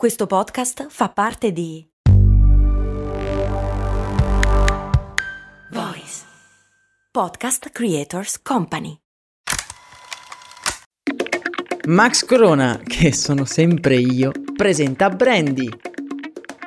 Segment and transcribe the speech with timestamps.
[0.00, 1.86] Questo podcast fa parte di
[5.72, 6.24] Voice
[7.10, 8.96] Podcast Creators Company.
[11.88, 15.68] Max Corona, che sono sempre io, presenta Brandy.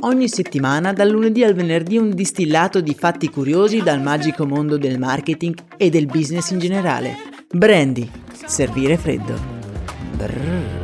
[0.00, 4.98] Ogni settimana, dal lunedì al venerdì, un distillato di fatti curiosi dal magico mondo del
[4.98, 7.16] marketing e del business in generale.
[7.48, 8.06] Brandy,
[8.44, 9.34] servire freddo.
[10.14, 10.83] Brrr.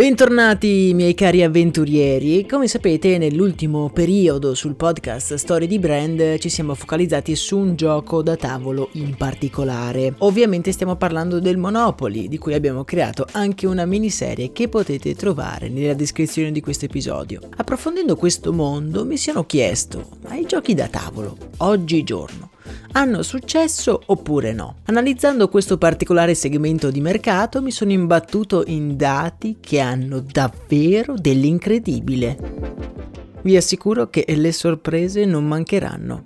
[0.00, 6.74] Bentornati miei cari avventurieri, come sapete nell'ultimo periodo sul podcast Storie di Brand ci siamo
[6.74, 10.14] focalizzati su un gioco da tavolo in particolare.
[10.20, 15.68] Ovviamente stiamo parlando del Monopoly, di cui abbiamo creato anche una miniserie che potete trovare
[15.68, 17.40] nella descrizione di questo episodio.
[17.54, 22.52] Approfondendo questo mondo mi sono chiesto, ma i giochi da tavolo, oggigiorno,
[22.92, 24.76] hanno successo oppure no.
[24.86, 32.36] Analizzando questo particolare segmento di mercato mi sono imbattuto in dati che hanno davvero dell'incredibile.
[33.42, 36.24] Vi assicuro che le sorprese non mancheranno.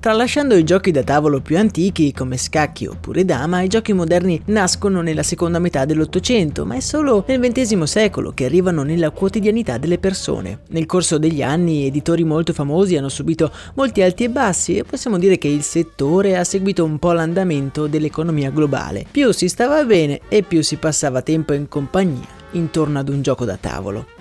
[0.00, 5.02] Tralasciando i giochi da tavolo più antichi come scacchi oppure dama, i giochi moderni nascono
[5.02, 9.98] nella seconda metà dell'Ottocento, ma è solo nel XX secolo che arrivano nella quotidianità delle
[9.98, 10.60] persone.
[10.68, 15.18] Nel corso degli anni editori molto famosi hanno subito molti alti e bassi e possiamo
[15.18, 19.04] dire che il settore ha seguito un po' l'andamento dell'economia globale.
[19.10, 23.44] Più si stava bene e più si passava tempo in compagnia intorno ad un gioco
[23.44, 24.19] da tavolo.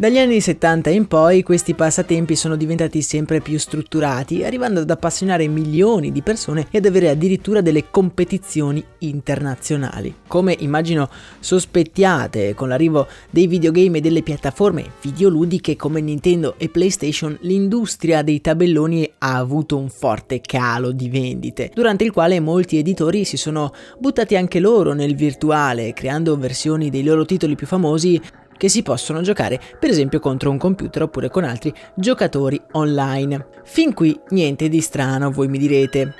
[0.00, 5.46] Dagli anni 70 in poi questi passatempi sono diventati sempre più strutturati, arrivando ad appassionare
[5.46, 10.14] milioni di persone e ad avere addirittura delle competizioni internazionali.
[10.26, 17.36] Come immagino sospettiate con l'arrivo dei videogame e delle piattaforme videoludiche come Nintendo e PlayStation,
[17.42, 23.24] l'industria dei tabelloni ha avuto un forte calo di vendite, durante il quale molti editori
[23.24, 28.18] si sono buttati anche loro nel virtuale, creando versioni dei loro titoli più famosi
[28.60, 33.46] che si possono giocare per esempio contro un computer oppure con altri giocatori online.
[33.64, 36.14] Fin qui niente di strano, voi mi direte.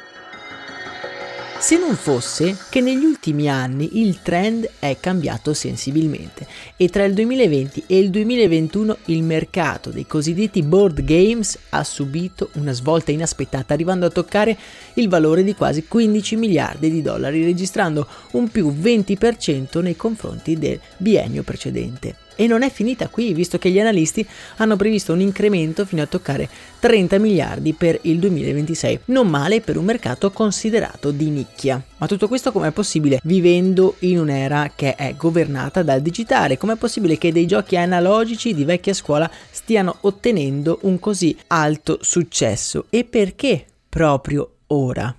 [1.59, 7.13] Se non fosse che negli ultimi anni il trend è cambiato sensibilmente e tra il
[7.13, 13.75] 2020 e il 2021 il mercato dei cosiddetti board games ha subito una svolta inaspettata
[13.75, 14.57] arrivando a toccare
[14.95, 20.81] il valore di quasi 15 miliardi di dollari registrando un più 20% nei confronti del
[20.97, 22.29] biennio precedente.
[22.41, 26.07] E non è finita qui, visto che gli analisti hanno previsto un incremento fino a
[26.07, 29.01] toccare 30 miliardi per il 2026.
[29.07, 31.85] Non male per un mercato considerato di nicchia.
[31.99, 36.57] Ma tutto questo com'è possibile vivendo in un'era che è governata dal digitale?
[36.57, 42.87] Com'è possibile che dei giochi analogici di vecchia scuola stiano ottenendo un così alto successo?
[42.89, 45.15] E perché proprio ora?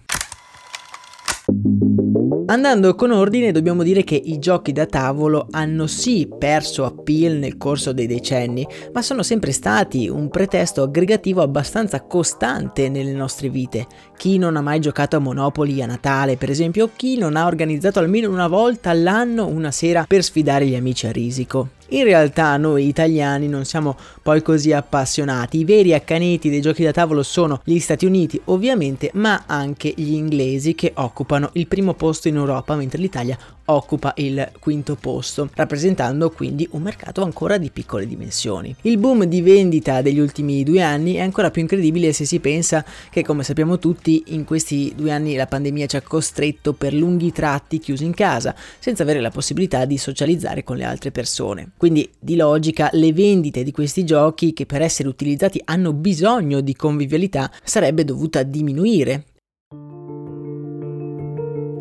[2.52, 7.56] Andando con ordine dobbiamo dire che i giochi da tavolo hanno sì perso appeal nel
[7.56, 13.88] corso dei decenni, ma sono sempre stati un pretesto aggregativo abbastanza costante nelle nostre vite.
[14.18, 17.46] Chi non ha mai giocato a Monopoli a Natale, per esempio, o chi non ha
[17.46, 21.70] organizzato almeno una volta all'anno una sera per sfidare gli amici a risico.
[21.94, 26.92] In realtà noi italiani non siamo poi così appassionati, i veri accaniti dei giochi da
[26.92, 32.30] tavolo sono gli Stati Uniti ovviamente, ma anche gli inglesi che occupano il primo posto
[32.30, 38.08] in Europa mentre l'Italia occupa il quinto posto, rappresentando quindi un mercato ancora di piccole
[38.08, 38.76] dimensioni.
[38.82, 42.84] Il boom di vendita degli ultimi due anni è ancora più incredibile se si pensa
[43.10, 47.32] che, come sappiamo tutti, in questi due anni la pandemia ci ha costretto per lunghi
[47.32, 51.72] tratti chiusi in casa, senza avere la possibilità di socializzare con le altre persone.
[51.78, 56.76] Quindi, di logica, le vendite di questi giochi, che per essere utilizzati hanno bisogno di
[56.76, 59.26] convivialità, sarebbe dovuta diminuire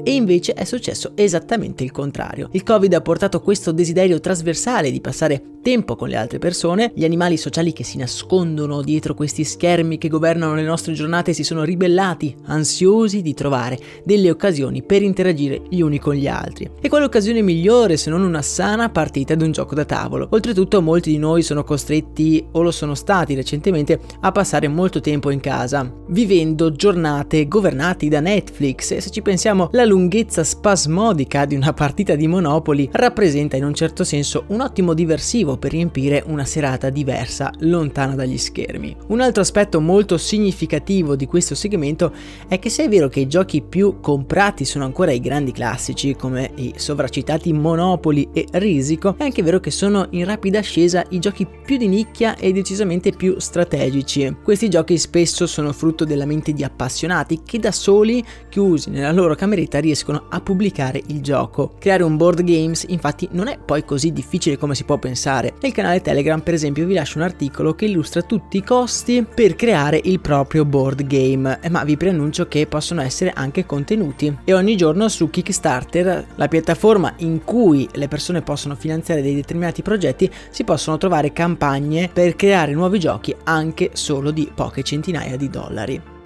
[0.03, 2.49] e invece è successo esattamente il contrario.
[2.53, 7.05] Il Covid ha portato questo desiderio trasversale di passare tempo con le altre persone, gli
[7.05, 11.65] animali sociali che si nascondono dietro questi schermi che governano le nostre giornate si sono
[11.65, 16.71] ribellati, ansiosi di trovare delle occasioni per interagire gli uni con gli altri.
[16.81, 20.29] E quale occasione migliore se non una sana partita di un gioco da tavolo?
[20.31, 25.31] Oltretutto molti di noi sono costretti o lo sono stati recentemente a passare molto tempo
[25.31, 31.57] in casa, vivendo giornate governate da Netflix e se ci pensiamo la lunghezza spasmodica di
[31.57, 36.45] una partita di Monopoli rappresenta in un certo senso un ottimo diversivo per riempire una
[36.45, 38.97] serata diversa lontana dagli schermi.
[39.09, 42.13] Un altro aspetto molto significativo di questo segmento
[42.47, 46.15] è che se è vero che i giochi più comprati sono ancora i grandi classici
[46.15, 51.19] come i sovracitati Monopoli e Risico, è anche vero che sono in rapida ascesa i
[51.19, 54.37] giochi più di nicchia e decisamente più strategici.
[54.41, 59.35] Questi giochi spesso sono frutto della mente di appassionati che da soli, chiusi nella loro
[59.35, 61.75] cameretta, riescono a pubblicare il gioco.
[61.79, 65.55] Creare un board games infatti non è poi così difficile come si può pensare.
[65.61, 69.57] Nel canale Telegram per esempio vi lascio un articolo che illustra tutti i costi per
[69.57, 74.39] creare il proprio board game, eh, ma vi preannuncio che possono essere anche contenuti.
[74.45, 79.83] E ogni giorno su Kickstarter, la piattaforma in cui le persone possono finanziare dei determinati
[79.83, 85.49] progetti, si possono trovare campagne per creare nuovi giochi anche solo di poche centinaia di
[85.49, 86.19] dollari.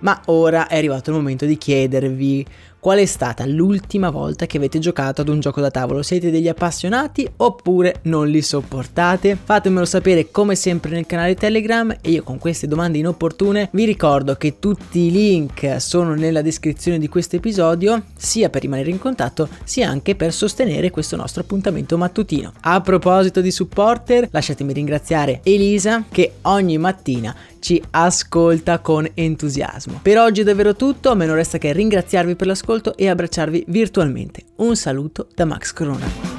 [0.00, 2.46] Ma ora è arrivato il momento di chiedervi
[2.80, 6.00] Qual è stata l'ultima volta che avete giocato ad un gioco da tavolo?
[6.00, 9.36] Siete degli appassionati oppure non li sopportate?
[9.36, 14.36] Fatemelo sapere come sempre nel canale Telegram e io con queste domande inopportune vi ricordo
[14.36, 19.48] che tutti i link sono nella descrizione di questo episodio sia per rimanere in contatto
[19.64, 22.52] sia anche per sostenere questo nostro appuntamento mattutino.
[22.60, 30.00] A proposito di supporter, lasciatemi ringraziare Elisa che ogni mattina ci ascolta con entusiasmo.
[30.02, 33.64] Per oggi è davvero tutto, a me non resta che ringraziarvi per l'ascolto e abbracciarvi
[33.68, 34.42] virtualmente.
[34.56, 36.37] Un saluto da Max Corona.